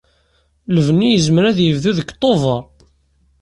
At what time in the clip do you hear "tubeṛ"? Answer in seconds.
2.21-2.61